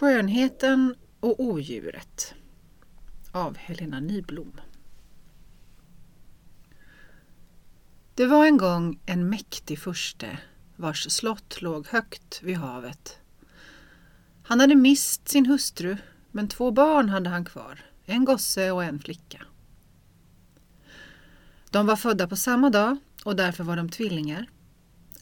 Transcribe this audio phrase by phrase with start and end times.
[0.00, 2.34] Skönheten och odjuret
[3.32, 4.60] av Helena Nyblom.
[8.14, 10.38] Det var en gång en mäktig furste
[10.76, 13.18] vars slott låg högt vid havet.
[14.42, 15.96] Han hade mist sin hustru,
[16.30, 19.42] men två barn hade han kvar, en gosse och en flicka.
[21.70, 24.50] De var födda på samma dag och därför var de tvillingar.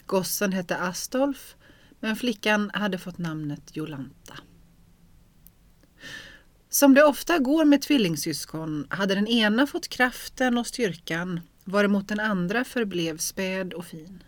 [0.06, 1.56] Gossen hette Astolf,
[2.00, 4.34] men flickan hade fått namnet Jolanta.
[6.72, 12.20] Som det ofta går med tvillingsyskon hade den ena fått kraften och styrkan varemot den
[12.20, 14.22] andra förblev späd och fin.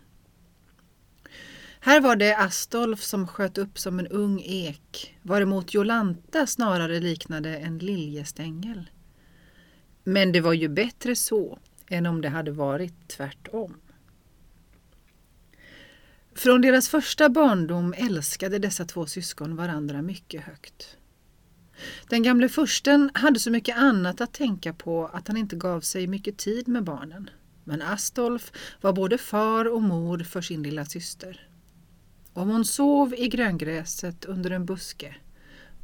[1.79, 7.57] Här var det Astolf som sköt upp som en ung ek, varemot Jolanta snarare liknade
[7.57, 8.89] en liljestängel.
[10.03, 13.77] Men det var ju bättre så än om det hade varit tvärtom.
[16.35, 20.97] Från deras första barndom älskade dessa två syskon varandra mycket högt.
[22.09, 26.07] Den gamle fursten hade så mycket annat att tänka på att han inte gav sig
[26.07, 27.29] mycket tid med barnen.
[27.63, 31.49] Men Astolf var både far och mor för sin lilla syster.
[32.33, 35.15] Om hon sov i gröngräset under en buske,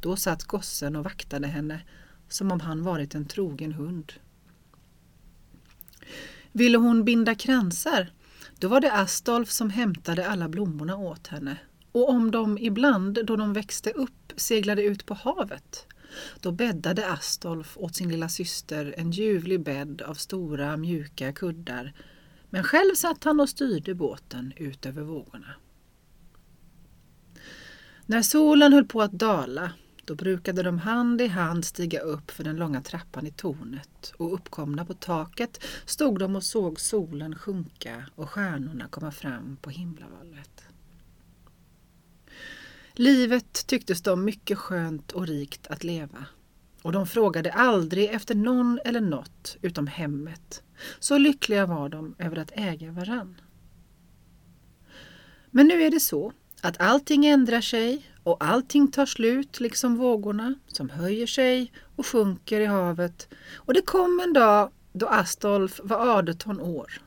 [0.00, 1.80] då satt gossen och vaktade henne
[2.28, 4.12] som om han varit en trogen hund.
[6.52, 8.12] Ville hon binda kransar,
[8.58, 11.56] då var det Astolf som hämtade alla blommorna åt henne.
[11.92, 15.86] Och om de ibland, då de växte upp, seglade ut på havet,
[16.40, 21.92] då bäddade Astolf åt sin lilla syster en ljuvlig bädd av stora mjuka kuddar,
[22.50, 25.54] men själv satt han och styrde båten ut över vågorna.
[28.06, 29.72] När solen höll på att dala
[30.04, 34.34] då brukade de hand i hand stiga upp för den långa trappan i tornet och
[34.34, 40.64] uppkomna på taket stod de och såg solen sjunka och stjärnorna komma fram på himlavalvet.
[42.94, 46.26] Livet tycktes dem mycket skönt och rikt att leva
[46.82, 50.62] och de frågade aldrig efter någon eller något utom hemmet.
[50.98, 53.40] Så lyckliga var de över att äga varann.
[55.50, 60.54] Men nu är det så att allting ändrar sig och allting tar slut liksom vågorna
[60.66, 63.28] som höjer sig och sjunker i havet.
[63.54, 67.02] Och det kom en dag då Astolf var 18 år.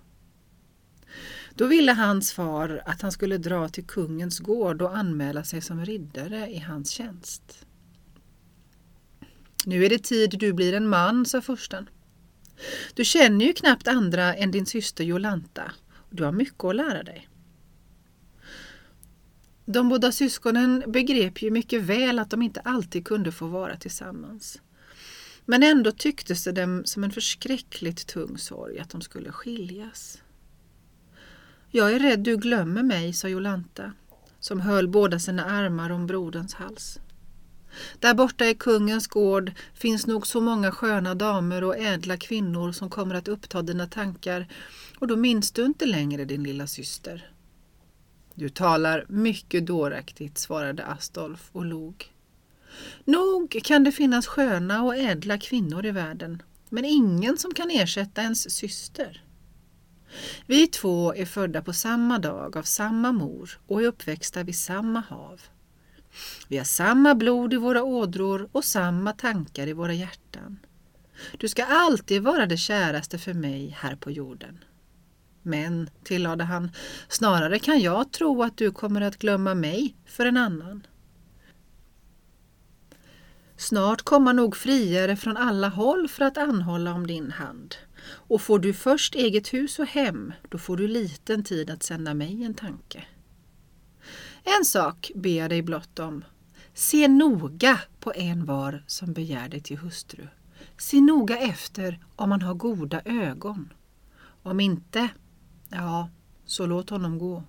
[1.57, 5.85] Då ville hans far att han skulle dra till kungens gård och anmäla sig som
[5.85, 7.65] riddare i hans tjänst.
[9.65, 11.89] Nu är det tid du blir en man, sa fursten.
[12.93, 17.03] Du känner ju knappt andra än din syster Jolanta och du har mycket att lära
[17.03, 17.29] dig.
[19.65, 24.61] De båda syskonen begrep ju mycket väl att de inte alltid kunde få vara tillsammans.
[25.45, 30.21] Men ändå tycktes det dem som en förskräckligt tung sorg att de skulle skiljas.
[31.75, 33.93] Jag är rädd du glömmer mig, sa Jolanta,
[34.39, 36.99] som höll båda sina armar om broderns hals.
[37.99, 42.89] Där borta i kungens gård finns nog så många sköna damer och ädla kvinnor som
[42.89, 44.47] kommer att uppta dina tankar
[44.99, 47.31] och då minns du inte längre din lilla syster.
[48.33, 52.13] Du talar mycket dåraktigt, svarade Astolf och log.
[53.05, 58.21] Nog kan det finnas sköna och ädla kvinnor i världen, men ingen som kan ersätta
[58.21, 59.24] ens syster.
[60.45, 64.99] Vi två är födda på samma dag av samma mor och är uppväxta vid samma
[64.99, 65.41] hav.
[66.47, 70.59] Vi har samma blod i våra ådror och samma tankar i våra hjärtan.
[71.37, 74.63] Du ska alltid vara det käraste för mig här på jorden.
[75.41, 76.71] Men, tillade han,
[77.07, 80.87] snarare kan jag tro att du kommer att glömma mig för en annan.
[83.57, 87.75] Snart kommer nog friare från alla håll för att anhålla om din hand.
[88.07, 92.13] Och får du först eget hus och hem, då får du liten tid att sända
[92.13, 93.03] mig en tanke.
[94.43, 96.23] En sak ber jag dig blott om.
[96.73, 100.27] Se noga på en var som begär dig till hustru.
[100.77, 103.73] Se noga efter om han har goda ögon.
[104.43, 105.09] Om inte,
[105.69, 106.09] Ja,
[106.45, 107.43] så låt honom gå.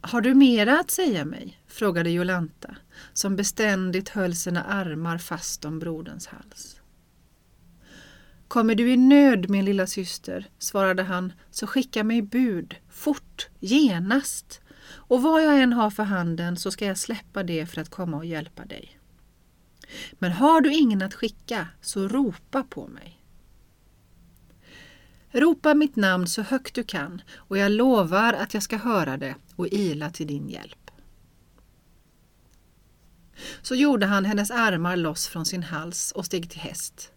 [0.00, 1.60] Har du mera att säga mig?
[1.66, 2.76] frågade Jolanta,
[3.12, 6.75] som beständigt höll sina armar fast om broderns hals.
[8.48, 14.60] Kommer du i nöd, min lilla syster, svarade han, så skicka mig bud, fort, genast.
[14.88, 18.16] Och vad jag än har för handen så ska jag släppa det för att komma
[18.16, 18.98] och hjälpa dig.
[20.12, 23.22] Men har du ingen att skicka, så ropa på mig.
[25.30, 29.34] Ropa mitt namn så högt du kan och jag lovar att jag ska höra det
[29.56, 30.90] och ila till din hjälp.
[33.62, 37.12] Så gjorde han hennes armar loss från sin hals och steg till häst.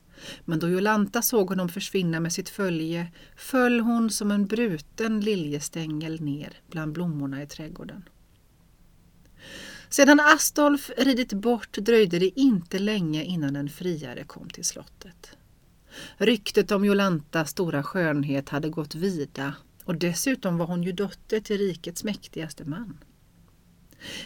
[0.45, 6.21] Men då Jolanta såg honom försvinna med sitt följe föll hon som en bruten liljestängel
[6.21, 8.04] ner bland blommorna i trädgården.
[9.89, 15.38] Sedan Astolf ridit bort dröjde det inte länge innan en friare kom till slottet.
[16.18, 21.57] Ryktet om Jolantas stora skönhet hade gått vida och dessutom var hon ju dotter till
[21.57, 22.98] rikets mäktigaste man.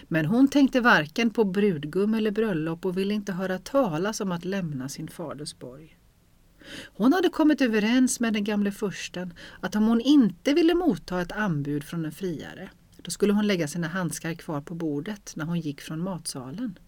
[0.08, 4.46] Men hon tänkte varken på brudgum eller bröllop och ville inte höra talas om att
[4.46, 5.98] lämna sin faders borg.
[6.86, 11.32] Hon hade kommit överens med den gamle fursten att om hon inte ville motta ett
[11.32, 15.60] anbud från en friare, då skulle hon lägga sina handskar kvar på bordet när hon
[15.60, 16.80] gick från matsalen.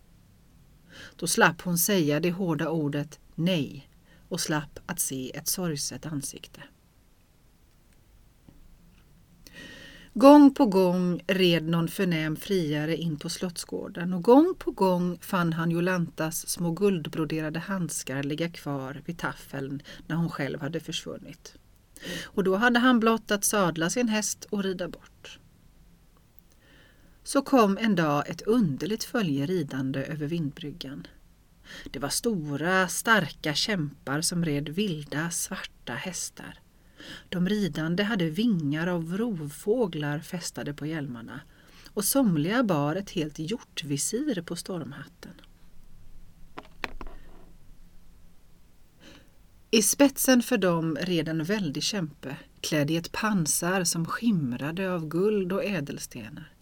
[1.16, 3.90] Då slapp hon säga det hårda ordet nej
[4.30, 6.62] och slapp att se ett sorgset ansikte.
[10.17, 15.53] Gång på gång red någon förnäm friare in på slottsgården och gång på gång fann
[15.53, 21.56] han Jolantas små guldbroderade handskar ligga kvar vid taffeln när hon själv hade försvunnit.
[22.23, 25.39] Och då hade han blott att sadla sin häst och rida bort.
[27.23, 31.07] Så kom en dag ett underligt följe ridande över vindbryggan.
[31.91, 36.59] Det var stora, starka kämpar som red vilda, svarta hästar.
[37.30, 41.42] De ridande hade vingar av rovfåglar fästade på hjälmarna
[41.94, 45.34] och somliga bar ett helt hjortvisir på stormhatten.
[49.72, 55.08] I spetsen för dem red en väldig kämpe klädd i ett pansar som skimrade av
[55.08, 56.55] guld och ädelstenar.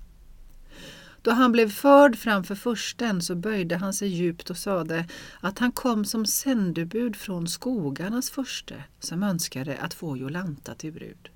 [1.24, 5.06] Då han blev förd framför försten så böjde han sig djupt och sade
[5.40, 11.30] att han kom som sändebud från skogarnas förste som önskade att få Jolanta till brud.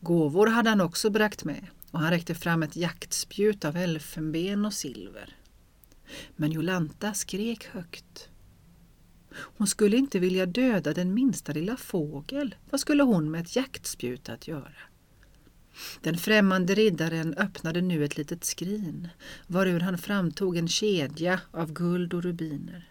[0.00, 4.74] Gåvor hade han också bragt med och han räckte fram ett jaktspjut av elfenben och
[4.74, 5.36] silver.
[6.36, 8.28] Men Jolanta skrek högt.
[9.30, 12.54] Hon skulle inte vilja döda den minsta lilla fågel.
[12.70, 14.74] Vad skulle hon med ett jaktspjut att göra?
[16.00, 19.08] Den främmande riddaren öppnade nu ett litet skrin
[19.46, 22.90] varur han framtog en kedja av guld och rubiner.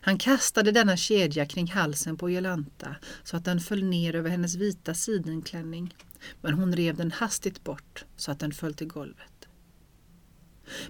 [0.00, 4.54] Han kastade denna kedja kring halsen på Jolanta så att den föll ner över hennes
[4.54, 5.94] vita sidenklänning
[6.40, 9.48] men hon rev den hastigt bort så att den föll till golvet.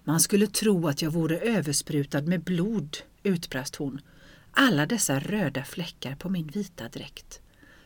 [0.04, 4.00] Man skulle tro att jag vore översprutad med blod, utbrast hon.
[4.50, 7.40] Alla dessa röda fläckar på min vita dräkt.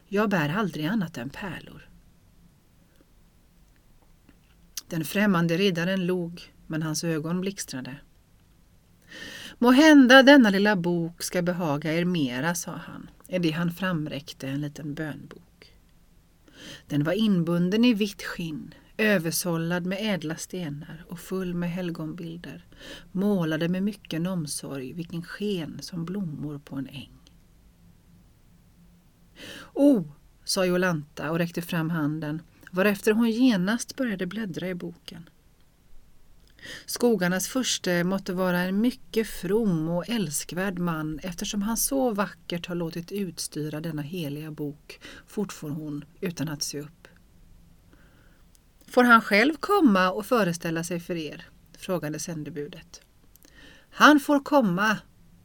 [0.09, 1.92] Jag bär aldrig annat än pärlor.
[4.93, 7.97] Den främmande riddaren log, men hans ögon blixtrade.
[9.59, 14.49] Må hända denna lilla bok ska behaga er mera, sa han, i det han framräckte
[14.49, 15.75] en liten bönbok.
[16.87, 22.67] Den var inbunden i vitt skinn, översållad med ädla stenar och full med helgonbilder,
[23.13, 27.19] målade med mycken omsorg, vilken sken som blommor på en äng.
[29.73, 30.05] O, oh,
[30.45, 32.43] sa Jolanta och räckte fram handen
[32.73, 35.29] varefter hon genast började bläddra i boken.
[36.87, 42.75] Skogarnas furste måtte vara en mycket from och älskvärd man eftersom han så vackert har
[42.75, 47.09] låtit utstyra denna heliga bok, fortfor hon utan att se upp.
[48.87, 51.47] Får han själv komma och föreställa sig för er?
[51.79, 53.01] frågade sändebudet.
[53.91, 54.99] Han får komma,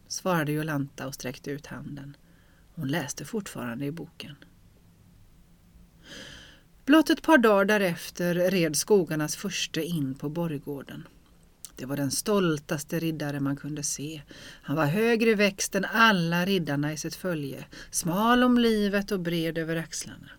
[0.08, 2.18] svarade Jolanta och sträckte ut handen.
[2.76, 4.36] Hon läste fortfarande i boken.
[6.88, 11.08] Blott ett par dagar därefter red skogarnas förste in på borggården.
[11.76, 14.22] Det var den stoltaste riddare man kunde se.
[14.62, 19.58] Han var högre växt än alla riddarna i sitt följe, smal om livet och bred
[19.58, 20.30] över axlarna.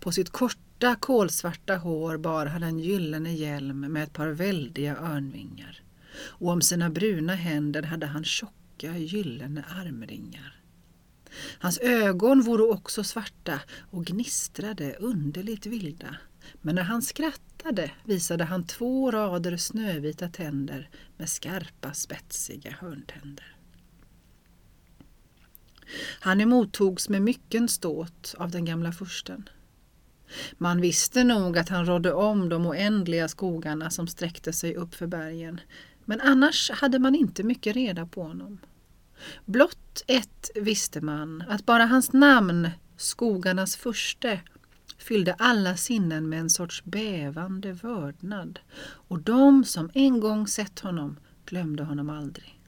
[0.00, 5.82] På sitt korta kolsvarta hår bar han en gyllene hjälm med ett par väldiga örnvingar
[6.20, 10.57] och om sina bruna händer hade han tjocka gyllene armringar.
[11.58, 16.16] Hans ögon vore också svarta och gnistrade underligt vilda.
[16.62, 23.56] Men när han skrattade visade han två rader snövita tänder med skarpa spetsiga hörntänder.
[26.20, 29.48] Han emottogs med mycken ståt av den gamla fursten.
[30.58, 35.06] Man visste nog att han rådde om de oändliga skogarna som sträckte sig upp för
[35.06, 35.60] bergen,
[36.04, 38.58] men annars hade man inte mycket reda på honom.
[39.44, 44.40] Blott ett visste man, att bara hans namn, skogarnas furste,
[44.98, 51.16] fyllde alla sinnen med en sorts bävande vördnad och de som en gång sett honom
[51.46, 52.60] glömde honom aldrig.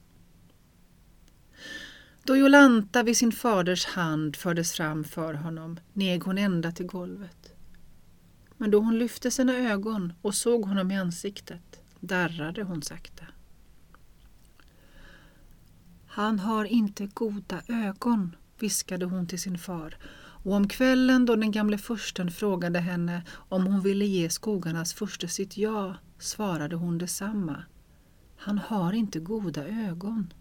[2.23, 7.53] Då Jolanta vid sin faders hand fördes fram för honom neg hon ända till golvet.
[8.57, 13.25] Men då hon lyfte sina ögon och såg honom i ansiktet darrade hon sakta.
[16.13, 19.97] Han har inte goda ögon, viskade hon till sin far
[20.43, 25.27] Och om kvällen då den gamle fursten frågade henne om hon ville ge skogarnas furste
[25.27, 27.63] sitt ja svarade hon detsamma.
[28.37, 30.33] Han har inte goda ögon.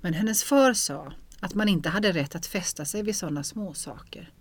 [0.00, 4.32] Men hennes far sa att man inte hade rätt att fästa sig vid sådana småsaker.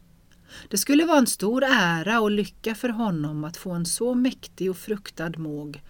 [0.69, 4.69] Det skulle vara en stor ära och lycka för honom att få en så mäktig
[4.69, 5.83] och fruktad måg.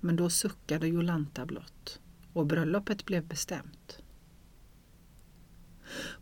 [0.00, 1.99] Men då suckade Jolanta blott
[2.32, 3.98] och bröllopet blev bestämt.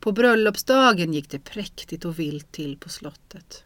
[0.01, 3.65] På bröllopsdagen gick det präktigt och vilt till på slottet.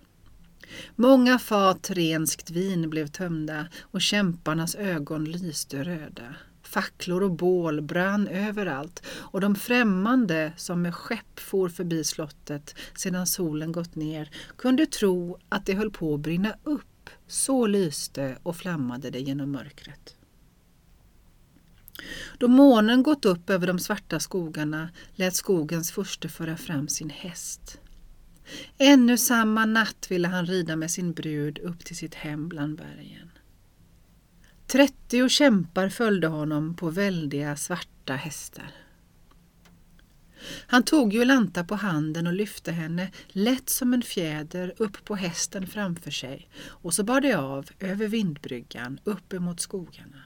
[0.96, 6.34] Många fat renskt vin blev tömda och kämparnas ögon lyste röda.
[6.62, 13.26] Facklor och bål brann överallt och de främmande som med skepp for förbi slottet sedan
[13.26, 17.10] solen gått ner kunde tro att det höll på att brinna upp.
[17.26, 20.16] Så lyste och flammade det genom mörkret.
[22.38, 27.80] Då månen gått upp över de svarta skogarna lät skogens furste föra fram sin häst.
[28.78, 33.30] Ännu samma natt ville han rida med sin brud upp till sitt hem bland bergen.
[34.66, 38.72] Trettio kämpar följde honom på väldiga svarta hästar.
[40.66, 45.66] Han tog Jolanta på handen och lyfte henne lätt som en fjäder upp på hästen
[45.66, 50.22] framför sig och så bar det av över vindbryggan upp emot skogarna.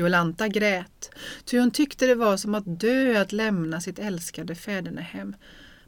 [0.00, 1.10] Jolanta grät,
[1.44, 5.36] ty hon tyckte det var som att dö att lämna sitt älskade fädernehem.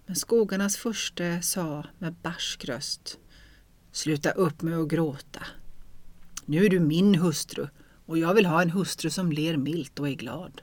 [0.07, 3.19] Men skogarnas furste sa med barsk röst
[3.92, 5.47] Sluta upp med att gråta.
[6.47, 7.69] Nu är du min hustru
[8.07, 10.62] och jag vill ha en hustru som ler milt och är glad.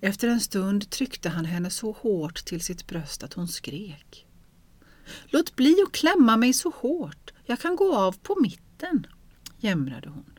[0.00, 4.26] Efter en stund tryckte han henne så hårt till sitt bröst att hon skrek.
[5.24, 9.06] Låt bli att klämma mig så hårt, jag kan gå av på mitten,
[9.58, 10.31] jämrade hon.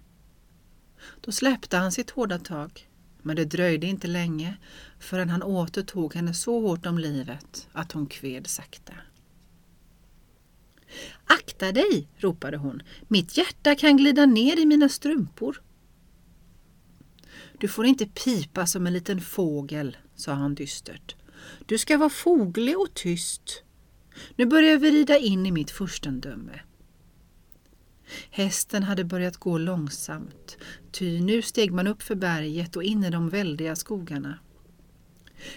[1.22, 2.90] Då släppte han sitt hårda tag,
[3.22, 4.58] men det dröjde inte länge
[5.00, 8.94] förrän han återtog henne så hårt om livet att hon kved sakta.
[11.26, 12.82] Akta dig, ropade hon.
[13.08, 15.62] Mitt hjärta kan glida ner i mina strumpor.
[17.60, 21.16] Du får inte pipa som en liten fågel, sa han dystert.
[21.66, 23.64] Du ska vara foglig och tyst.
[24.36, 26.60] Nu börjar vi rida in i mitt furstendöme.
[28.30, 30.58] Hästen hade börjat gå långsamt,
[30.92, 34.40] ty nu steg man upp för berget och in i de väldiga skogarna.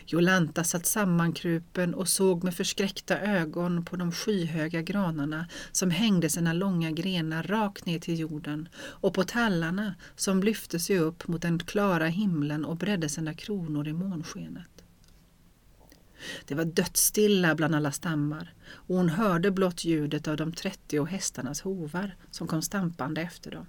[0.07, 6.53] Jolanta satt sammankrupen och såg med förskräckta ögon på de skyhöga granarna som hängde sina
[6.53, 11.59] långa grenar rakt ner till jorden och på tallarna som lyfte sig upp mot den
[11.59, 14.76] klara himlen och bredde sina kronor i månskenet.
[16.45, 21.61] Det var dödsstilla bland alla stammar och hon hörde blott ljudet av de trettio hästarnas
[21.61, 23.67] hovar som kom stampande efter dem.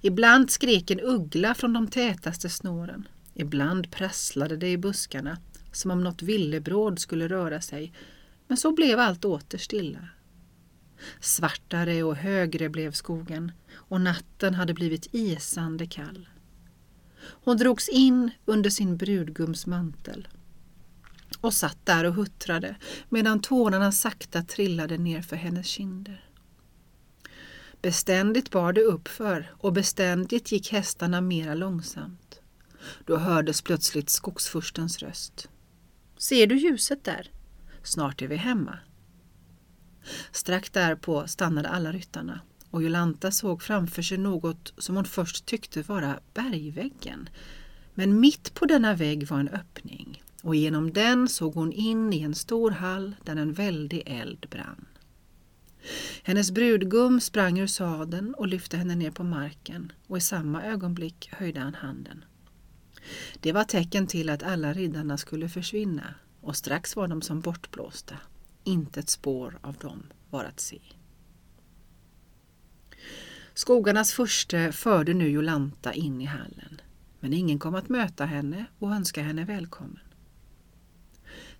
[0.00, 3.08] Ibland skrek en uggla från de tätaste snåren.
[3.34, 5.38] Ibland prasslade det i buskarna
[5.72, 7.92] som om något villebråd skulle röra sig,
[8.48, 10.08] men så blev allt åter stilla.
[11.20, 16.28] Svartare och högre blev skogen och natten hade blivit isande kall.
[17.20, 20.28] Hon drogs in under sin brudgums mantel
[21.40, 22.76] och satt där och huttrade
[23.08, 26.24] medan tårarna sakta trillade ner för hennes kinder.
[27.82, 32.40] Beständigt bar det uppför och beständigt gick hästarna mera långsamt.
[33.04, 35.48] Då hördes plötsligt skogsfurstens röst.
[36.18, 37.30] Ser du ljuset där?
[37.82, 38.78] Snart är vi hemma.
[40.32, 42.40] Strax därpå stannade alla ryttarna
[42.70, 47.28] och Jolanta såg framför sig något som hon först tyckte vara bergväggen.
[47.94, 52.22] Men mitt på denna vägg var en öppning och genom den såg hon in i
[52.22, 54.86] en stor hall där en väldig eld brann.
[56.22, 61.30] Hennes brudgum sprang ur sadeln och lyfte henne ner på marken och i samma ögonblick
[61.32, 62.24] höjde han handen.
[63.40, 68.14] Det var tecken till att alla riddarna skulle försvinna och strax var de som bortblåsta.
[68.64, 70.80] Inte ett spår av dem var att se.
[73.54, 76.80] Skogarnas furste förde nu Jolanta in i hallen,
[77.20, 80.00] men ingen kom att möta henne och önska henne välkommen.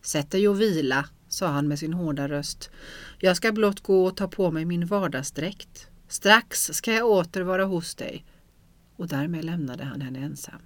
[0.07, 2.71] Sätt dig och vila, sa han med sin hårda röst.
[3.19, 5.89] Jag ska blott gå och ta på mig min vardagsdräkt.
[6.09, 8.25] Strax ska jag åter vara hos dig.
[8.97, 10.61] Och därmed lämnade han henne ensam.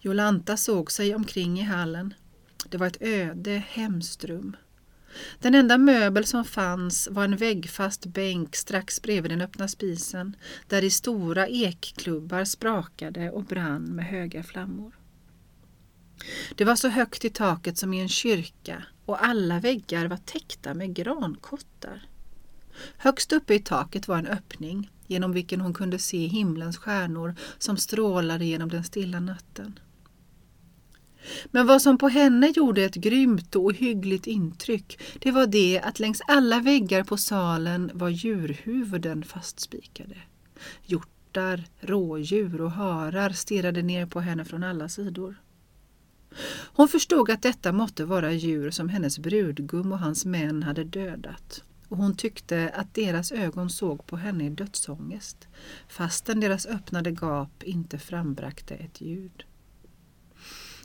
[0.00, 2.14] Jolanta såg sig omkring i hallen.
[2.68, 4.56] Det var ett öde, hemskt rum.
[5.38, 10.36] Den enda möbel som fanns var en väggfast bänk strax bredvid den öppna spisen
[10.68, 14.99] där i stora ekklubbar sprakade och brann med höga flammor.
[16.54, 20.74] Det var så högt i taket som i en kyrka och alla väggar var täckta
[20.74, 22.02] med grankottar.
[22.96, 27.76] Högst uppe i taket var en öppning genom vilken hon kunde se himlens stjärnor som
[27.76, 29.78] strålade genom den stilla natten.
[31.50, 36.00] Men vad som på henne gjorde ett grymt och ohyggligt intryck, det var det att
[36.00, 40.16] längs alla väggar på salen var djurhuvuden fastspikade.
[40.84, 45.36] Hjortar, rådjur och harar stirrade ner på henne från alla sidor.
[46.74, 51.64] Hon förstod att detta måtte vara djur som hennes brudgum och hans män hade dödat
[51.88, 55.48] och hon tyckte att deras ögon såg på henne i dödsångest
[55.88, 59.44] fastän deras öppnade gap inte frambrakte ett ljud.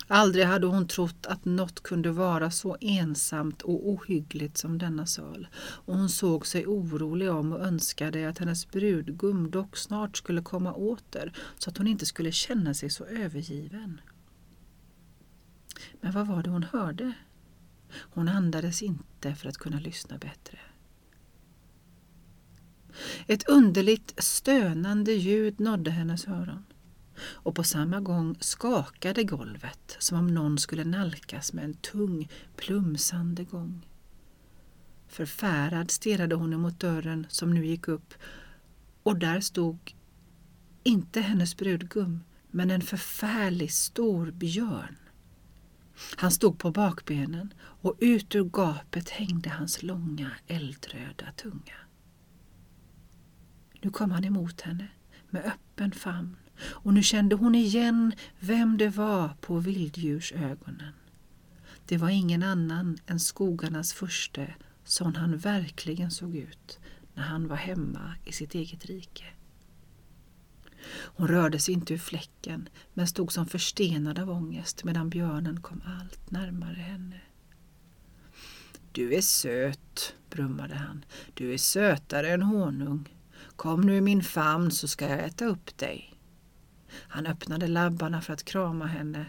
[0.08, 5.48] Aldrig hade hon trott att något kunde vara så ensamt och ohyggligt som denna sal
[5.58, 10.74] och hon såg sig orolig om och önskade att hennes brudgum dock snart skulle komma
[10.74, 14.02] åter så att hon inte skulle känna sig så övergiven.
[16.06, 17.14] Men vad var det hon hörde?
[17.92, 20.60] Hon andades inte för att kunna lyssna bättre.
[23.28, 26.66] Ett underligt stönande ljud nådde hennes öron
[27.18, 33.44] och på samma gång skakade golvet som om någon skulle nalkas med en tung, plumsande
[33.44, 33.88] gång.
[35.08, 38.14] Förfärad stirrade hon emot dörren som nu gick upp
[39.04, 39.96] och där stod
[40.84, 44.96] inte hennes brudgum men en förfärlig stor björn.
[46.16, 51.76] Han stod på bakbenen och ut ur gapet hängde hans långa eldröda tunga.
[53.82, 54.88] Nu kom han emot henne
[55.30, 60.94] med öppen famn och nu kände hon igen vem det var på vilddjursögonen.
[61.86, 66.80] Det var ingen annan än skogarnas furste som han verkligen såg ut
[67.14, 69.26] när han var hemma i sitt eget rike.
[70.88, 75.82] Hon rörde sig inte ur fläcken men stod som förstenad av ångest medan björnen kom
[76.00, 77.22] allt närmare henne.
[78.92, 81.06] Du är söt, brummade han.
[81.34, 83.10] Du är sötare än honung.
[83.56, 86.20] Kom nu i min famn så ska jag äta upp dig.
[86.92, 89.26] Han öppnade labbarna för att krama henne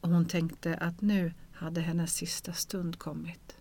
[0.00, 3.56] och hon tänkte att nu hade hennes sista stund kommit.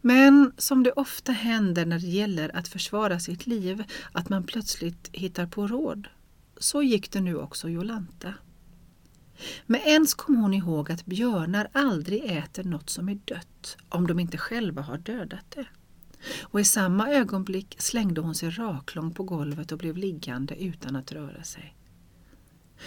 [0.00, 5.10] Men som det ofta händer när det gäller att försvara sitt liv, att man plötsligt
[5.12, 6.08] hittar på råd,
[6.58, 8.34] så gick det nu också Jolanta.
[9.66, 14.20] Men ens kom hon ihåg att björnar aldrig äter något som är dött om de
[14.20, 15.66] inte själva har dödat det
[16.40, 21.12] och i samma ögonblick slängde hon sig raklång på golvet och blev liggande utan att
[21.12, 21.76] röra sig.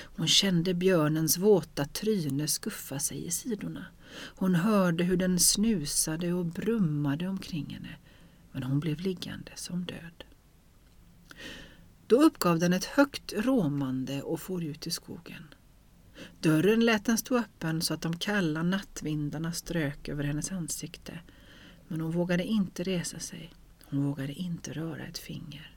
[0.03, 3.85] Hon kände björnens våta tryne skuffa sig i sidorna.
[4.17, 7.95] Hon hörde hur den snusade och brummade omkring henne,
[8.51, 10.23] men hon blev liggande som död.
[12.07, 15.43] Då uppgav den ett högt råmande och for ut i skogen.
[16.39, 21.19] Dörren lät den stå öppen så att de kalla nattvindarna strök över hennes ansikte
[21.87, 23.53] men hon vågade inte resa sig.
[23.83, 25.74] Hon vågade inte röra ett finger.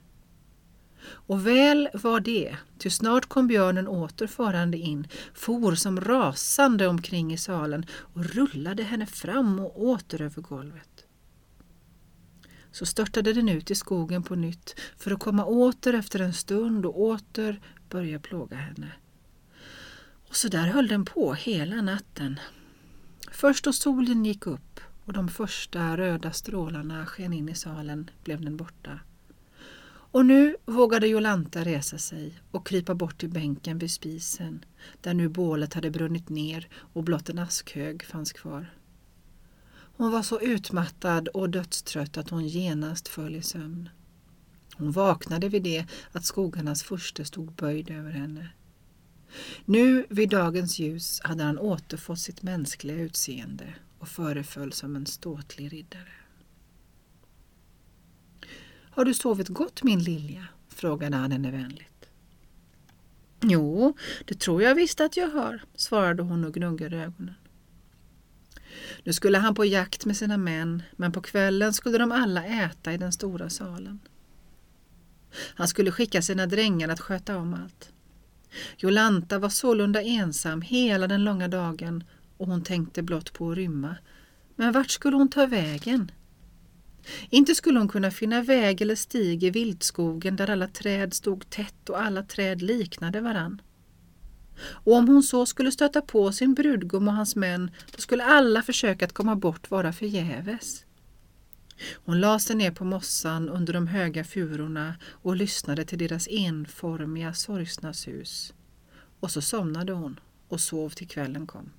[1.03, 7.33] Och väl var det, ty snart kom björnen åter farande in, for som rasande omkring
[7.33, 11.05] i salen och rullade henne fram och åter över golvet.
[12.73, 16.87] Så störtade den ut i skogen på nytt för att komma åter efter en stund
[16.87, 18.93] och åter börja plåga henne.
[20.29, 22.41] Och så där höll den på hela natten.
[23.31, 28.41] Först då solen gick upp och de första röda strålarna sken in i salen blev
[28.41, 29.01] den borta.
[30.11, 34.65] Och nu vågade Jolanta resa sig och krypa bort till bänken vid spisen
[35.01, 38.75] där nu bålet hade brunnit ner och blott en askhög fanns kvar.
[39.97, 43.89] Hon var så utmattad och dödstrött att hon genast föll i sömn.
[44.75, 48.49] Hon vaknade vid det att skogarnas furste stod böjd över henne.
[49.65, 55.73] Nu vid dagens ljus hade han återfått sitt mänskliga utseende och föreföll som en ståtlig
[55.73, 56.13] riddare.
[58.99, 60.47] Har du sovit gott min Lilja?
[60.69, 62.09] frågade han henne vänligt.
[63.41, 67.35] Jo, det tror jag visst att jag har, svarade hon och gnuggade ögonen.
[69.05, 72.93] Nu skulle han på jakt med sina män, men på kvällen skulle de alla äta
[72.93, 74.01] i den stora salen.
[75.55, 77.93] Han skulle skicka sina drängar att sköta om allt.
[78.77, 82.05] Jolanta var sålunda ensam hela den långa dagen
[82.37, 83.97] och hon tänkte blott på att rymma.
[84.57, 86.11] Men vart skulle hon ta vägen?
[87.31, 91.89] Inte skulle hon kunna finna väg eller stig i viltskogen där alla träd stod tätt
[91.89, 93.63] och alla träd liknade varann.
[94.61, 98.63] Och om hon så skulle stöta på sin brudgum och hans män, då skulle alla
[98.63, 100.85] försök att komma bort vara förgäves.
[101.95, 107.35] Hon la sig ner på mossan under de höga furorna och lyssnade till deras enformiga
[107.35, 108.55] sorgsna sus.
[109.21, 111.71] Och så somnade hon och sov till kvällen kom.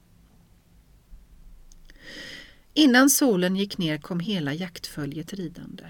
[2.74, 5.84] Innan solen gick ner kom hela jaktföljet ridande.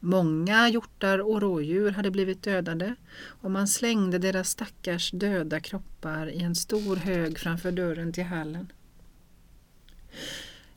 [0.00, 6.42] Många hjortar och rådjur hade blivit dödade och man slängde deras stackars döda kroppar i
[6.42, 8.72] en stor hög framför dörren till hallen.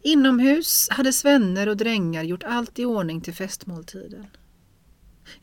[0.01, 4.27] Inomhus hade svänner och drängar gjort allt i ordning till festmåltiden.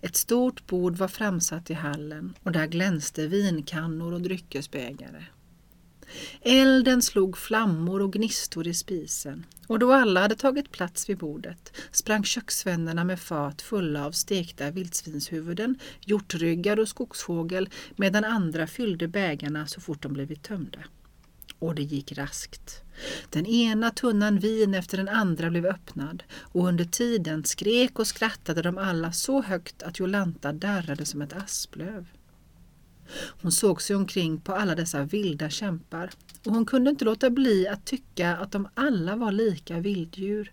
[0.00, 5.24] Ett stort bord var framsatt i hallen och där glänste vinkannor och dryckesbägare.
[6.40, 11.72] Elden slog flammor och gnistor i spisen och då alla hade tagit plats vid bordet
[11.90, 19.66] sprang köksvännerna med fat fulla av stekta vildsvinshuvuden, hjortryggar och skogsfågel medan andra fyllde bägarna
[19.66, 20.78] så fort de blivit tömda.
[21.58, 22.82] Och det gick raskt.
[23.30, 28.62] Den ena tunnan vin efter den andra blev öppnad och under tiden skrek och skrattade
[28.62, 32.06] de alla så högt att Jolanta darrade som ett asplöv.
[33.42, 36.10] Hon såg sig omkring på alla dessa vilda kämpar
[36.46, 40.52] och hon kunde inte låta bli att tycka att de alla var lika vilddjur.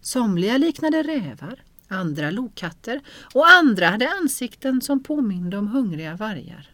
[0.00, 3.00] Somliga liknade rävar, andra lokatter
[3.34, 6.70] och andra hade ansikten som påminde om hungriga vargar.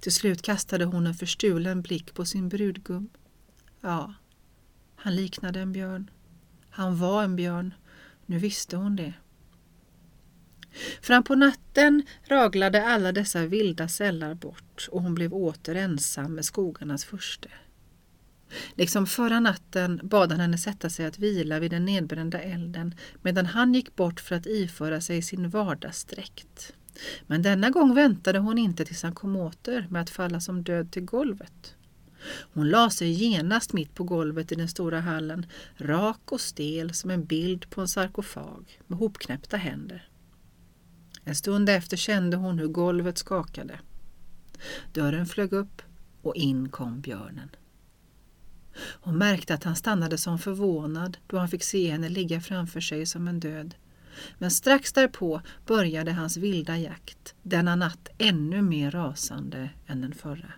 [0.00, 3.08] Till slut kastade hon en förstulen blick på sin brudgum.
[3.80, 4.14] Ja,
[4.96, 6.10] han liknade en björn.
[6.70, 7.74] Han var en björn.
[8.26, 9.14] Nu visste hon det.
[11.02, 16.44] Fram på natten raglade alla dessa vilda sällar bort och hon blev åter ensam med
[16.44, 17.48] skogarnas furste.
[18.74, 23.46] Liksom förra natten bad han henne sätta sig att vila vid den nedbrända elden medan
[23.46, 26.72] han gick bort för att iföra sig sin vardagsdräkt.
[27.26, 30.90] Men denna gång väntade hon inte tills han kom åter med att falla som död
[30.92, 31.74] till golvet.
[32.54, 37.10] Hon la sig genast mitt på golvet i den stora hallen, rak och stel som
[37.10, 40.07] en bild på en sarkofag med hopknäppta händer.
[41.28, 43.80] En stund efter kände hon hur golvet skakade.
[44.92, 45.82] Dörren flög upp
[46.22, 47.48] och in kom björnen.
[48.76, 53.06] Hon märkte att han stannade som förvånad då han fick se henne ligga framför sig
[53.06, 53.74] som en död.
[54.38, 60.52] Men strax därpå började hans vilda jakt, denna natt ännu mer rasande än den förra.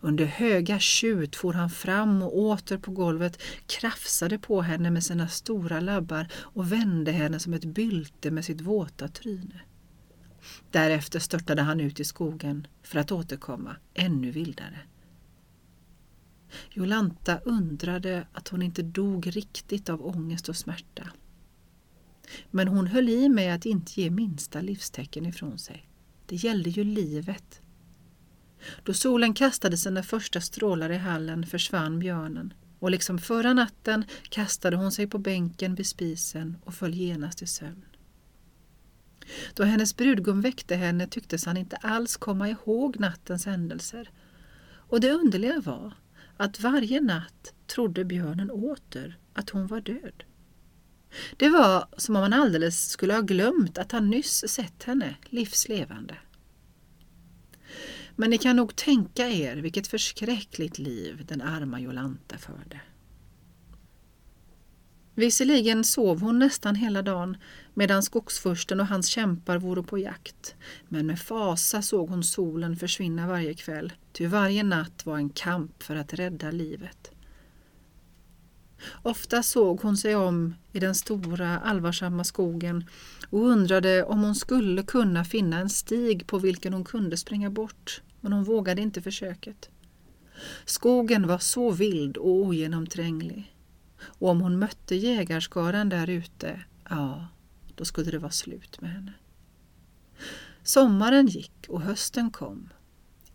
[0.00, 5.28] Under höga tjut for han fram och åter på golvet, krafsade på henne med sina
[5.28, 9.60] stora labbar och vände henne som ett bylte med sitt våta tryne.
[10.70, 14.78] Därefter störtade han ut i skogen för att återkomma ännu vildare.
[16.70, 21.10] Jolanta undrade att hon inte dog riktigt av ångest och smärta.
[22.50, 25.88] Men hon höll i med att inte ge minsta livstecken ifrån sig.
[26.26, 27.62] Det gällde ju livet.
[28.84, 34.76] Då solen kastade sina första strålar i hallen försvann björnen och liksom förra natten kastade
[34.76, 37.84] hon sig på bänken vid spisen och föll genast i sömn.
[39.54, 44.10] Då hennes brudgum väckte henne tycktes han inte alls komma ihåg nattens händelser.
[44.70, 45.92] Och det underliga var
[46.36, 50.24] att varje natt trodde björnen åter att hon var död.
[51.36, 56.16] Det var som om han alldeles skulle ha glömt att han nyss sett henne livslevande.
[58.20, 62.80] Men ni kan nog tänka er vilket förskräckligt liv den arma Jolanta förde.
[65.14, 67.36] Visserligen sov hon nästan hela dagen
[67.74, 70.54] medan skogsfursten och hans kämpar vore på jakt.
[70.88, 75.82] Men med fasa såg hon solen försvinna varje kväll, ty varje natt var en kamp
[75.82, 77.10] för att rädda livet.
[79.02, 82.84] Ofta såg hon sig om i den stora allvarsamma skogen
[83.30, 88.02] och undrade om hon skulle kunna finna en stig på vilken hon kunde springa bort,
[88.20, 89.70] men hon vågade inte försöket.
[90.64, 93.54] Skogen var så vild och ogenomtränglig
[94.00, 97.26] och om hon mötte jägarskaran där ute, ja,
[97.74, 99.12] då skulle det vara slut med henne.
[100.62, 102.68] Sommaren gick och hösten kom.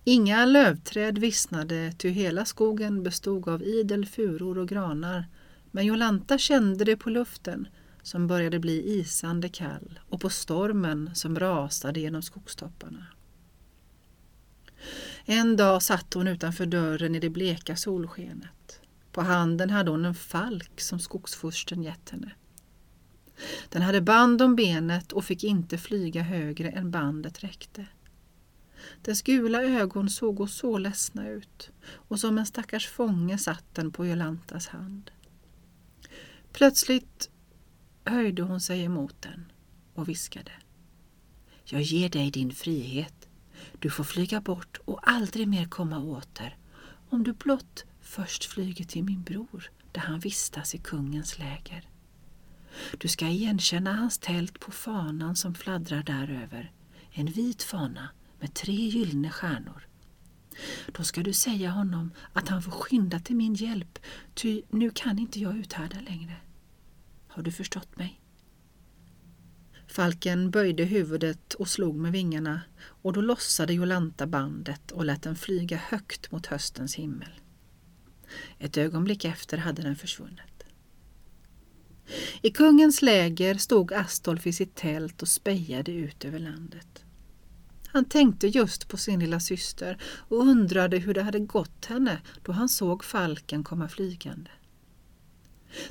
[0.04, 5.28] Inga lövträd vissnade, ty hela skogen bestod av idel furor och granar.
[5.72, 7.67] Men Jolanta kände det på luften
[8.02, 13.06] som började bli isande kall och på stormen som rasade genom skogstopparna.
[15.25, 18.81] En dag satt hon utanför dörren i det bleka solskenet.
[19.12, 22.31] På handen hade hon en falk som skogsfursten gett henne.
[23.69, 27.86] Den hade band om benet och fick inte flyga högre än bandet räckte.
[29.01, 34.05] Dess gula ögon såg så ledsna ut och som en stackars fånge satt den på
[34.05, 35.12] Jolantas hand.
[36.51, 37.29] Plötsligt
[38.05, 39.51] höjde hon sig emot den
[39.93, 40.51] och viskade.
[41.63, 43.22] Jag ger dig din frihet.
[43.84, 46.58] Du får flyga bort och aldrig mer komma åter
[47.10, 51.89] om du blott först flyger till min bror där han vistas i kungens läger.
[52.98, 56.72] Du ska igenkänna hans tält på fanan som fladdrar däröver,
[57.12, 59.88] en vit fana med tre gyllene stjärnor.
[60.91, 64.00] Då ska du säga honom att han får skynda till min hjälp,
[64.34, 66.36] ty nu kan inte jag uthärda längre.
[67.28, 68.22] Har du förstått mig?
[69.93, 75.36] Falken böjde huvudet och slog med vingarna och då lossade Jolanta bandet och lät den
[75.36, 77.29] flyga högt mot höstens himmel.
[78.60, 80.63] Ett ögonblick efter hade den försvunnit.
[82.41, 87.03] I kungens läger stod Astolf i sitt tält och spejade ut över landet.
[87.88, 92.51] Han tänkte just på sin lilla syster och undrade hur det hade gått henne då
[92.51, 94.51] han såg falken komma flygande.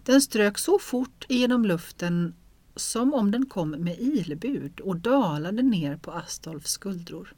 [0.02, 2.34] Den strök så fort genom luften
[2.76, 7.35] som om den kom med ilbud och dalade ner på Astolfs skuldror.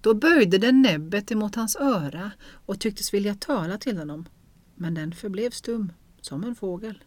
[0.00, 2.30] Då böjde den näbbet emot hans öra
[2.66, 4.28] och tycktes vilja tala till honom,
[4.74, 7.04] men den förblev stum, som en fågel.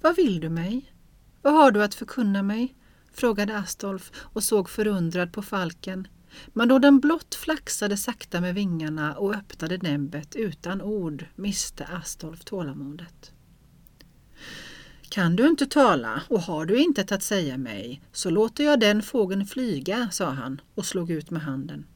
[0.00, 0.94] Vad vill du mig?
[1.42, 2.74] Vad har du att förkunna mig?
[3.12, 6.08] frågade Astolf och såg förundrad på falken.
[6.46, 12.44] Men då den blott flaxade sakta med vingarna och öppnade näbbet utan ord miste Astolf
[12.44, 13.31] tålamodet.
[15.12, 19.02] Kan du inte tala och har du intet att säga mig så låter jag den
[19.02, 21.86] fågeln flyga, sa han och slog ut med handen.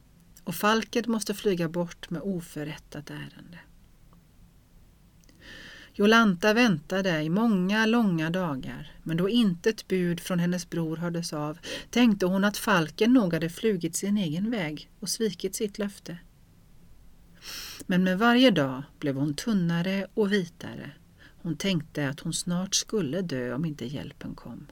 [0.43, 3.59] Och falken måste flyga bort med oförrättat ärende.
[5.93, 11.57] Jolanta väntade i många långa dagar, men då intet bud från hennes bror hördes av
[11.89, 16.17] tänkte hon att falken nog hade flugit sin egen väg och svikit sitt löfte.
[17.79, 20.91] Men med varje dag blev hon tunnare och vitare
[21.47, 24.67] hon tänkte att hon snart skulle dö om inte hjälpen kom.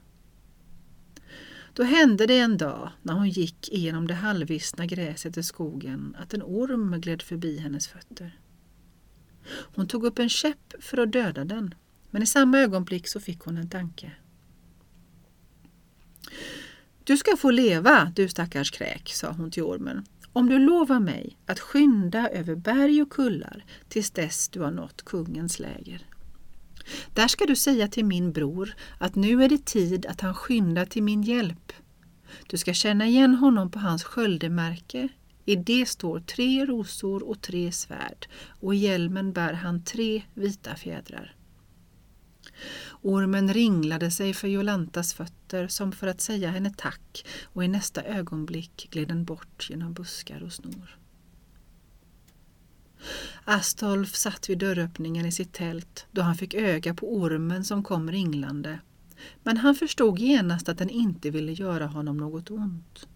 [1.72, 6.34] Då hände det en dag när hon gick igenom det halvvissna gräset i skogen att
[6.34, 8.38] en orm gled förbi hennes fötter.
[9.48, 11.74] Hon tog upp en käpp för att döda den,
[12.10, 14.12] men i samma ögonblick så fick hon en tanke.
[17.04, 21.36] Du ska få leva, du stackars kräk, sa hon till ormen, om du lovar mig
[21.46, 26.06] att skynda över berg och kullar tills dess du har nått kungens läger.
[27.14, 30.84] Där ska du säga till min bror att nu är det tid att han skyndar
[30.84, 31.72] till min hjälp.
[32.46, 35.08] Du ska känna igen honom på hans sköldemärke.
[35.44, 38.26] I det står tre rosor och tre svärd
[38.60, 41.36] och i hjälmen bär han tre vita fjädrar.
[43.02, 48.02] Ormen ringlade sig för Jolantas fötter som för att säga henne tack och i nästa
[48.02, 50.98] ögonblick gled den bort genom buskar och snor.
[53.44, 58.10] Astolf satt vid dörröppningen i sitt tält då han fick öga på ormen som kom
[58.10, 58.78] ringlande.
[59.42, 63.08] Men han förstod genast att den inte ville göra honom något ont.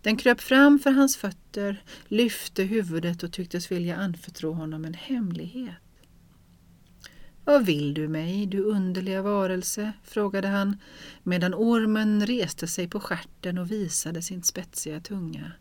[0.00, 5.74] Den kröp fram för hans fötter, lyfte huvudet och tycktes vilja anförtro honom en hemlighet.
[7.44, 9.92] Vad vill du mig, du underliga varelse?
[10.04, 10.76] frågade han
[11.22, 15.52] medan ormen reste sig på skärten och visade sin spetsiga tunga.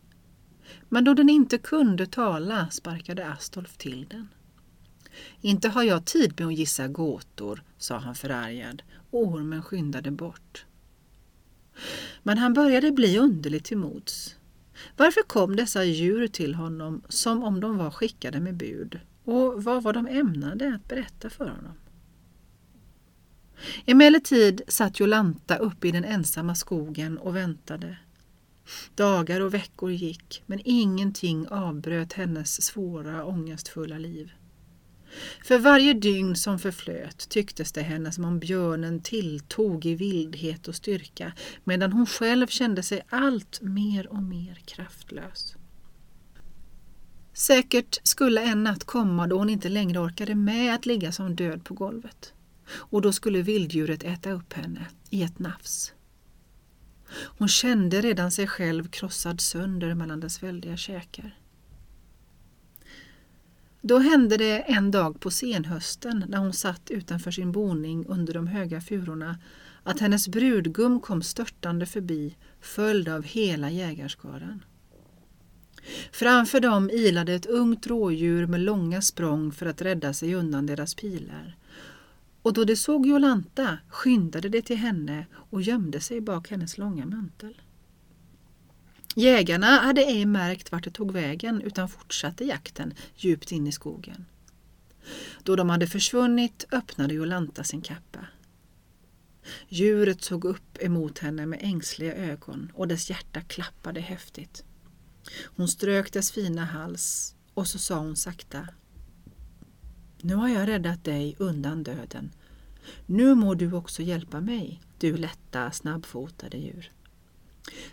[0.90, 4.28] Men då den inte kunde tala sparkade Astolf till den.
[5.42, 10.66] Inte har jag tid med att gissa gåtor, sa han förargad och ormen skyndade bort.
[12.24, 14.36] Men han började bli underligt till mods.
[14.98, 19.00] Varför kom dessa djur till honom som om de var skickade med bud?
[19.24, 21.74] Och vad var de ämnade att berätta för honom?
[23.86, 27.98] Emellertid satt Jolanta uppe i den ensamma skogen och väntade.
[28.96, 34.32] Dagar och veckor gick, men ingenting avbröt hennes svåra, ångestfulla liv.
[35.46, 40.76] För varje dygn som förflöt tycktes det henne som om björnen tilltog i vildhet och
[40.76, 45.56] styrka medan hon själv kände sig allt mer och mer kraftlös.
[47.34, 51.64] Säkert skulle en natt komma då hon inte längre orkade med att ligga som död
[51.64, 52.34] på golvet.
[52.74, 55.94] Och då skulle vilddjuret äta upp henne i ett nafs.
[57.42, 61.38] Hon kände redan sig själv krossad sönder mellan dess väldiga käkar.
[63.82, 68.48] Då hände det en dag på senhösten när hon satt utanför sin boning under de
[68.48, 69.40] höga furorna
[69.84, 74.64] att hennes brudgum kom störtande förbi följd av hela jägarskaran.
[76.12, 80.96] Framför dem ilade ett ungt rådjur med långa språng för att rädda sig undan deras
[80.96, 81.58] pilar
[82.42, 87.06] och då det såg Jolanta skyndade det till henne och gömde sig bak hennes långa
[87.06, 87.62] mantel.
[89.16, 94.26] Jägarna hade ej märkt vart det tog vägen utan fortsatte jakten djupt in i skogen.
[95.44, 98.20] Då de hade försvunnit öppnade Jolanta sin kappa.
[99.70, 104.64] Djuret såg upp emot henne med ängsliga ögon och dess hjärta klappade häftigt.
[105.44, 108.68] Hon strök dess fina hals och så sa hon sakta
[110.24, 112.32] nu har jag räddat dig undan döden.
[113.06, 116.92] Nu må du också hjälpa mig, du lätta, snabbfotade djur.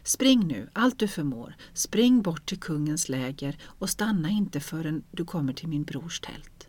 [0.03, 5.25] Spring nu, allt du förmår, spring bort till kungens läger och stanna inte förrän du
[5.25, 6.69] kommer till min brors tält.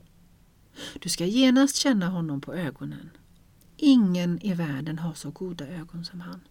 [0.99, 3.09] Du ska genast känna honom på ögonen.
[3.77, 6.41] Ingen i världen har så goda ögon som han.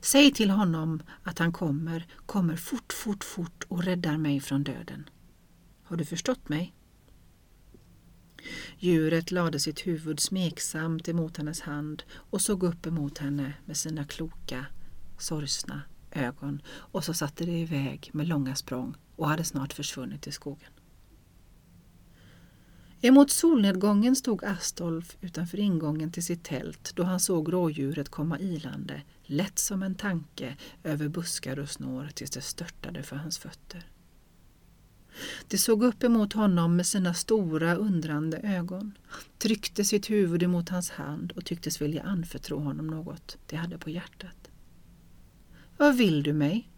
[0.00, 5.08] Säg till honom att han kommer, kommer fort, fort, fort och räddar mig från döden.
[5.82, 6.74] Har du förstått mig?
[8.78, 14.04] Djuret lade sitt huvud smeksamt emot hennes hand och såg upp emot henne med sina
[14.04, 14.66] kloka,
[15.18, 15.82] sorgsna
[16.12, 20.70] ögon och så satte det iväg med långa språng och hade snart försvunnit i skogen.
[23.00, 29.02] Emot solnedgången stod Astolf utanför ingången till sitt tält då han såg rådjuret komma ilande,
[29.22, 33.86] lätt som en tanke, över buskar och snår tills det störtade för hans fötter.
[35.48, 38.98] De såg upp emot honom med sina stora undrande ögon,
[39.38, 43.90] tryckte sitt huvud emot hans hand och tycktes vilja anförtro honom något de hade på
[43.90, 44.50] hjärtat.
[45.76, 46.70] Vad vill du mig?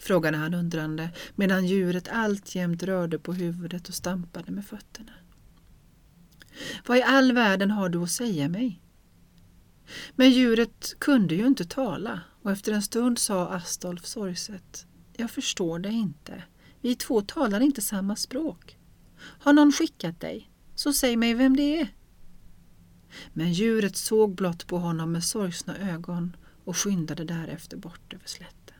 [0.00, 5.12] frågade han undrande medan djuret alltjämt rörde på huvudet och stampade med fötterna.
[6.86, 8.82] Vad i all världen har du att säga mig?
[10.14, 15.78] Men djuret kunde ju inte tala och efter en stund sa Astolf sorgset Jag förstår
[15.78, 16.42] dig inte.
[16.82, 18.78] Vi två talar inte samma språk.
[19.16, 20.50] Har någon skickat dig?
[20.74, 21.88] Så säg mig vem det är.
[23.32, 28.76] Men djuret såg blott på honom med sorgsna ögon och skyndade därefter bort över slätten.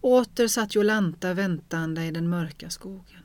[0.00, 3.22] Åter satt Jolanta väntande i den mörka skogen.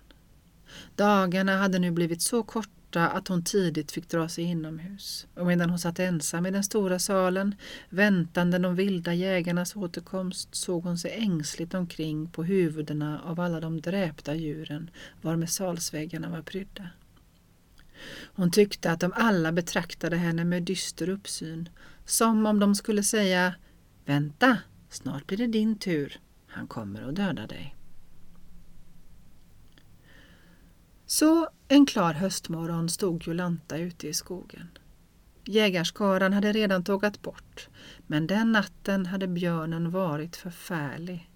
[0.96, 5.70] Dagarna hade nu blivit så korta att hon tidigt fick dra sig inomhus och medan
[5.70, 7.56] hon satt ensam i den stora salen
[7.90, 13.82] väntande de vilda jägarnas återkomst såg hon sig ängsligt omkring på huvudena av alla de
[13.82, 14.90] dräpta djuren
[15.22, 16.90] varmed salsväggarna var prydda.
[18.36, 21.70] Hon tyckte att de alla betraktade henne med dyster uppsyn
[22.06, 23.56] som om de skulle säga
[24.06, 24.58] Vänta,
[24.90, 26.20] snart blir det din tur.
[26.48, 27.76] Han kommer att döda dig.
[31.06, 34.68] Så en klar höstmorgon stod Jolanta ute i skogen.
[35.46, 37.70] Jägarskaran hade redan tågat bort,
[38.08, 41.30] men den natten hade björnen varit förfärlig.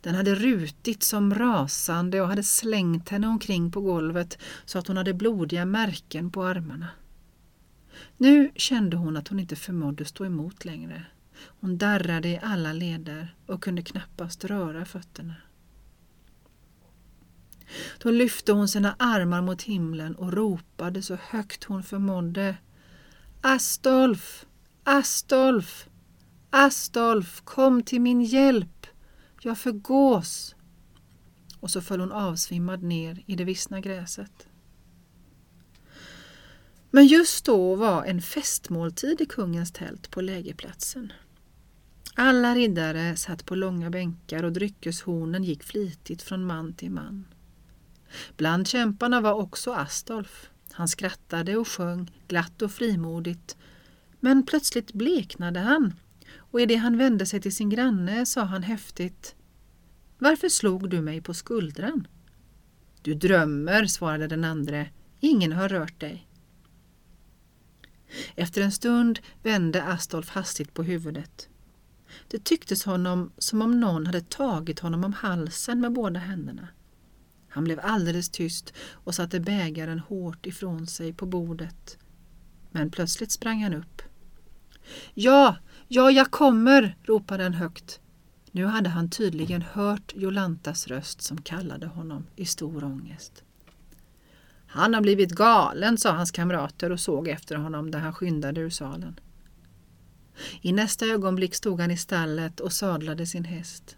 [0.00, 4.96] Den hade rutit som rasande och hade slängt henne omkring på golvet så att hon
[4.96, 6.88] hade blodiga märken på armarna.
[8.16, 11.06] Nu kände hon att hon inte förmådde stå emot längre.
[11.60, 15.34] Hon darrade i alla leder och kunde knappast röra fötterna.
[17.98, 22.56] Då lyfte hon sina armar mot himlen och ropade så högt hon förmådde.
[23.40, 24.46] Astolf!
[24.84, 25.88] Astolf!
[26.50, 28.86] Astolf, kom till min hjälp!
[29.42, 30.54] Jag förgås!
[31.60, 34.48] Och så föll hon avsvimmad ner i det vissna gräset.
[36.90, 41.12] Men just då var en festmåltid i kungens tält på lägerplatsen.
[42.14, 47.24] Alla riddare satt på långa bänkar och dryckeshornen gick flitigt från man till man.
[48.36, 50.50] Bland kämparna var också Astolf.
[50.72, 53.56] Han skrattade och sjöng glatt och frimodigt.
[54.20, 55.94] Men plötsligt bleknade han
[56.36, 59.34] och i det han vände sig till sin granne sa han häftigt
[60.18, 62.06] Varför slog du mig på skuldran?
[63.02, 64.90] Du drömmer, svarade den andre.
[65.20, 66.28] Ingen har rört dig.
[68.34, 71.48] Efter en stund vände Astolf hastigt på huvudet.
[72.28, 76.68] Det tycktes honom som om någon hade tagit honom om halsen med båda händerna.
[77.48, 81.98] Han blev alldeles tyst och satte bägaren hårt ifrån sig på bordet.
[82.70, 84.02] Men plötsligt sprang han upp.
[85.14, 85.56] Ja,
[85.88, 88.00] ja, jag kommer, ropade han högt.
[88.52, 93.44] Nu hade han tydligen hört Jolantas röst som kallade honom i stor ångest.
[94.66, 98.70] Han har blivit galen, sa hans kamrater och såg efter honom där han skyndade ur
[98.70, 99.20] salen.
[100.60, 103.96] I nästa ögonblick stod han i stallet och sadlade sin häst.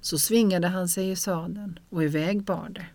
[0.00, 2.86] Så svingade han sig i sadeln och iväg bar det.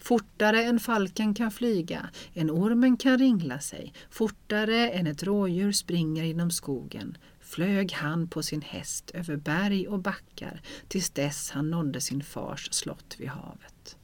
[0.00, 6.24] Fortare än falken kan flyga, än ormen kan ringla sig, fortare än ett rådjur springer
[6.24, 12.00] inom skogen, flög han på sin häst över berg och backar tills dess han nådde
[12.00, 13.96] sin fars slott vid havet.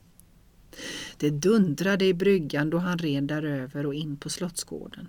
[1.16, 5.08] Det dundrade i bryggan då han red däröver och in på slottsgården.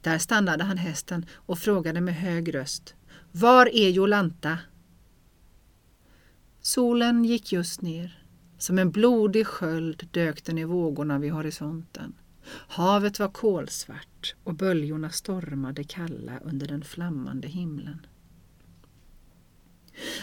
[0.00, 2.94] Där stannade han hästen och frågade med hög röst
[3.32, 4.58] Var är Jolanta?
[6.66, 8.22] Solen gick just ner.
[8.58, 12.14] Som en blodig sköld dök den i vågorna vid horisonten.
[12.68, 18.06] Havet var kolsvart och böljorna stormade kalla under den flammande himlen.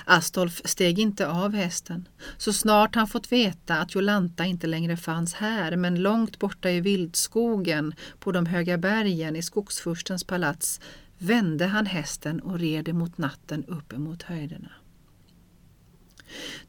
[0.05, 2.07] Astolf steg inte av hästen.
[2.37, 6.81] Så snart han fått veta att Jolanta inte längre fanns här men långt borta i
[6.81, 10.81] vildskogen på de höga bergen i skogsfurstens palats
[11.17, 14.71] vände han hästen och red emot natten upp emot höjderna.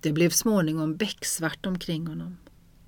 [0.00, 2.36] Det blev småningom becksvart omkring honom.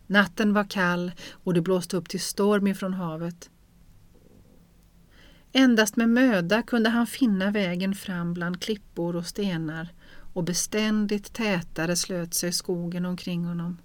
[0.06, 3.50] Natten var kall och det blåste upp till storm ifrån havet.
[5.52, 9.88] Endast med möda kunde han finna vägen fram bland klippor och stenar
[10.34, 13.78] och beständigt tätare slöt sig skogen omkring honom.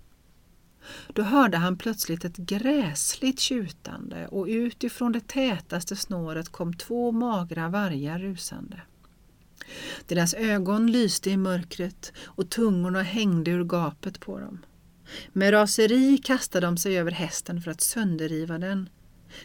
[1.14, 7.70] Då hörde han plötsligt ett gräsligt tjutande och utifrån det tätaste snåret kom två magra
[7.70, 8.82] vargar rusande.
[10.08, 14.66] Deras ögon lyste i mörkret och tungorna hängde ur gapet på dem.
[15.34, 18.90] Med raseri kastade de sig över hästen för att sönderriva den.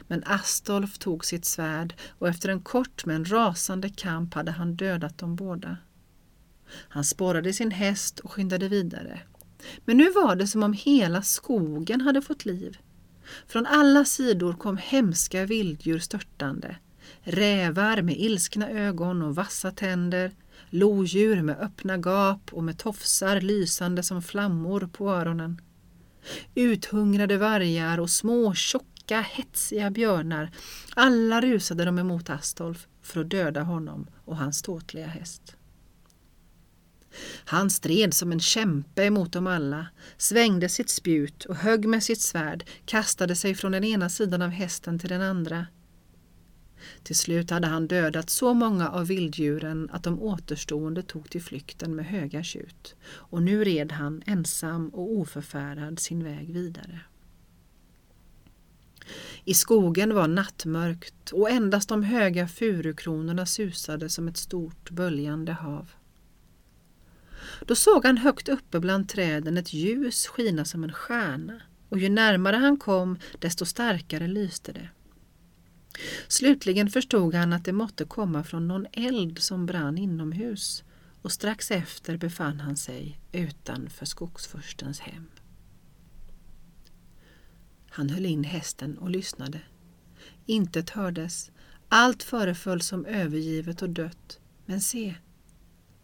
[0.08, 5.18] Men Astolf tog sitt svärd och efter en kort men rasande kamp hade han dödat
[5.18, 5.76] dem båda.
[6.88, 9.20] Han spårade sin häst och skyndade vidare.
[9.84, 12.78] Men nu var det som om hela skogen hade fått liv.
[13.46, 16.76] Från alla sidor kom hemska vilddjur störtande.
[17.20, 20.32] Rävar med ilskna ögon och vassa tänder,
[20.70, 25.60] lodjur med öppna gap och med tofsar lysande som flammor på öronen.
[26.54, 30.50] Uthungrade vargar och små tjocka hetsiga björnar,
[30.94, 35.56] alla rusade de emot Astolf för att döda honom och hans ståtliga häst.
[37.44, 39.86] Han stred som en kämpe emot dem alla,
[40.16, 44.50] svängde sitt spjut och högg med sitt svärd, kastade sig från den ena sidan av
[44.50, 45.66] hästen till den andra.
[47.02, 51.96] Till slut hade han dödat så många av vilddjuren att de återstående tog till flykten
[51.96, 57.00] med höga tjut och nu red han ensam och oförfärad sin väg vidare.
[59.44, 65.90] I skogen var nattmörkt och endast de höga furukronorna susade som ett stort böljande hav.
[67.66, 72.08] Då såg han högt uppe bland träden ett ljus skina som en stjärna och ju
[72.08, 74.88] närmare han kom desto starkare lyste det.
[76.28, 80.84] Slutligen förstod han att det måtte komma från någon eld som brann inomhus
[81.22, 85.30] och strax efter befann han sig utanför skogsfurstens hem.
[87.90, 89.60] Han höll in hästen och lyssnade.
[90.46, 91.50] Intet hördes.
[91.88, 94.40] Allt föreföll som övergivet och dött.
[94.66, 95.14] Men se!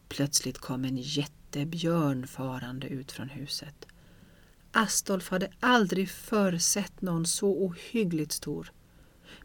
[0.09, 3.86] Plötsligt kom en jättebjörn farande ut från huset.
[4.72, 8.72] Astolf hade aldrig förr sett någon så ohyggligt stor.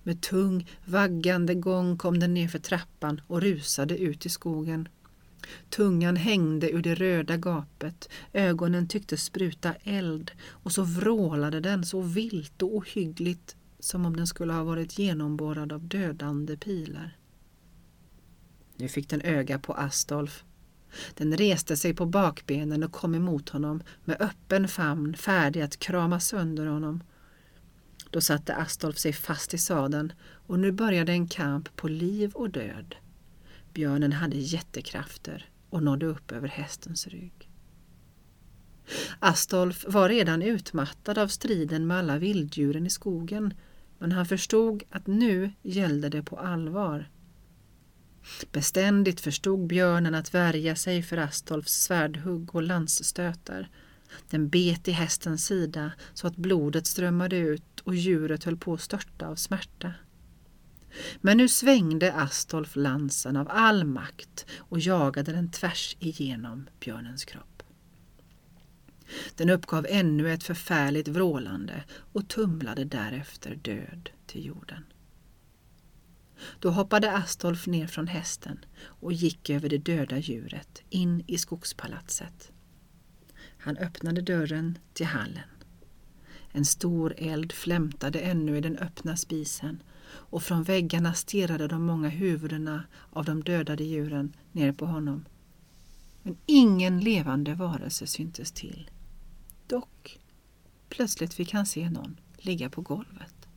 [0.08, 4.90] Med tung, vaggande gång kom den nerför trappan och rusade ut i skogen.
[5.70, 12.02] Tungan hängde ur det röda gapet, ögonen tycktes spruta eld och så vrålade den så
[12.02, 17.18] vilt och ohyggligt som om den skulle ha varit genomborrad av dödande pilar.
[18.76, 20.44] Nu fick den öga på Astolf.
[21.14, 26.20] Den reste sig på bakbenen och kom emot honom med öppen famn färdig att krama
[26.20, 27.04] sönder honom.
[28.12, 30.14] Då satte Astolf sig fast i sadeln
[30.48, 32.96] och nu började en kamp på liv och död.
[33.74, 37.50] Björnen hade jättekrafter och nådde upp över hästens rygg.
[39.20, 43.54] Astolf var redan utmattad av striden med alla vilddjuren i skogen
[44.00, 47.10] men han förstod att nu gällde det på allvar.
[48.52, 53.70] Beständigt förstod björnen att värja sig för Astolfs svärdhugg och lansstötar.
[54.30, 58.82] Den bet i hästens sida så att blodet strömmade ut och djuret höll på att
[58.82, 59.94] störta av smärta.
[61.22, 67.64] Men nu svängde Astolf lansen av all makt och jagade den tvärs igenom björnens kropp.
[69.36, 71.84] Den uppgav ännu ett förfärligt vrålande
[72.14, 74.84] och tumlade därefter död till jorden.
[76.60, 82.52] Då hoppade Astolf ner från hästen och gick över det döda djuret in i skogspalatset.
[83.58, 85.57] Han öppnade dörren till hallen.
[86.52, 92.10] En stor eld flämtade ännu i den öppna spisen och från väggarna stirrade de många
[92.10, 95.26] huvudena av de dödade djuren ner på honom.
[96.24, 98.90] Men ingen levande varelse syntes till.
[99.68, 100.20] Dock,
[100.90, 103.48] plötsligt fick han se någon ligga på golvet.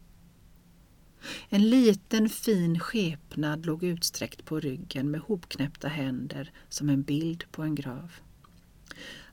[1.49, 7.62] En liten fin skepnad låg utsträckt på ryggen med hopknäppta händer som en bild på
[7.62, 8.12] en grav.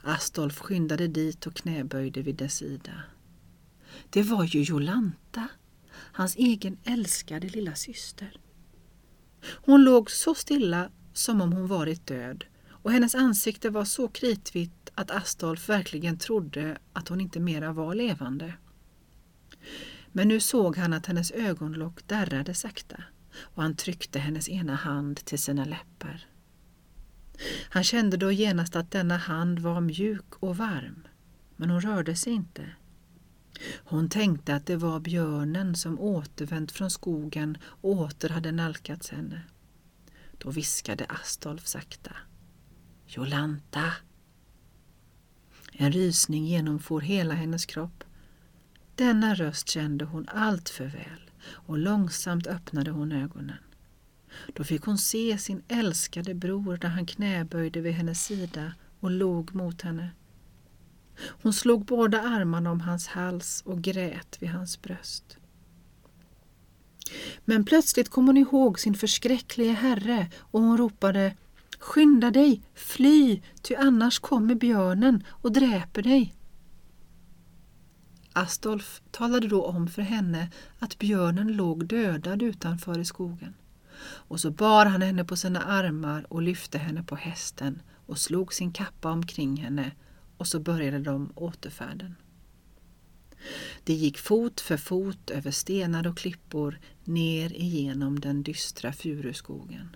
[0.01, 3.03] Astolf skyndade dit och knäböjde vid dess sida.
[4.09, 5.47] Det var ju Jolanta,
[5.91, 8.39] hans egen älskade lilla syster.
[9.43, 14.91] Hon låg så stilla som om hon varit död och hennes ansikte var så kritvitt
[14.95, 18.53] att Astolf verkligen trodde att hon inte mera var levande.
[20.11, 23.03] Men nu såg han att hennes ögonlock darrade sakta
[23.39, 26.27] och han tryckte hennes ena hand till sina läppar.
[27.69, 31.07] Han kände då genast att denna hand var mjuk och varm,
[31.55, 32.69] men hon rörde sig inte.
[33.83, 39.41] Hon tänkte att det var björnen som återvänt från skogen och åter hade nalkats henne.
[40.37, 42.11] Då viskade Astolf sakta.
[43.07, 43.93] Jolanta!
[45.71, 48.03] En rysning genomfor hela hennes kropp.
[48.95, 53.57] Denna röst kände hon allt för väl och långsamt öppnade hon ögonen.
[54.53, 59.55] Då fick hon se sin älskade bror där han knäböjde vid hennes sida och log
[59.55, 60.11] mot henne.
[61.19, 65.37] Hon slog båda armarna om hans hals och grät vid hans bröst.
[67.45, 71.35] Men plötsligt kom hon ihåg sin förskräcklige herre och hon ropade
[71.79, 76.33] Skynda dig, fly, ty annars kommer björnen och dräper dig.
[78.33, 83.53] Astolf talade då om för henne att björnen låg dödad utanför i skogen.
[84.01, 88.53] Och så bar han henne på sina armar och lyfte henne på hästen och slog
[88.53, 89.91] sin kappa omkring henne
[90.37, 92.15] och så började de återfärden.
[93.83, 99.95] De gick fot för fot över stenar och klippor ner igenom den dystra furuskogen.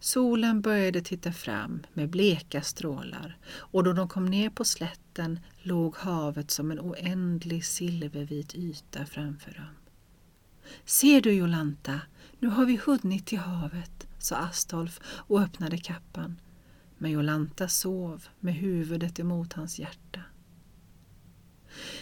[0.00, 5.96] Solen började titta fram med bleka strålar och då de kom ner på slätten låg
[5.96, 9.74] havet som en oändlig silvervit yta framför dem.
[10.84, 12.00] Ser du Jolanta,
[12.38, 16.40] nu har vi hunnit till havet, sa Astolf och öppnade kappan.
[17.02, 20.20] Men Jolanta sov med huvudet emot hans hjärta.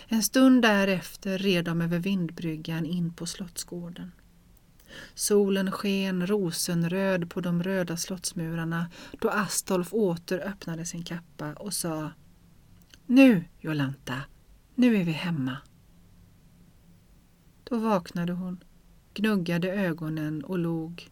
[0.08, 4.12] En stund därefter red de över vindbryggan in på slottsgården.
[5.14, 8.90] Solen sken rosenröd på de röda slottsmurarna
[9.20, 12.10] då Astolf åter öppnade sin kappa och sa
[13.06, 14.22] Nu, Jolanta,
[14.74, 15.56] nu är vi hemma.
[17.64, 18.64] Då vaknade hon,
[19.14, 21.10] gnuggade ögonen och log.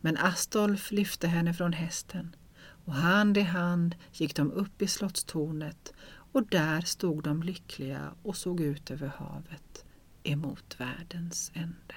[0.00, 2.36] Men Astolf lyfte henne från hästen
[2.84, 5.92] och hand i hand gick de upp i slottstornet
[6.32, 9.84] och där stod de lyckliga och såg ut över havet
[10.22, 11.94] emot världens ände.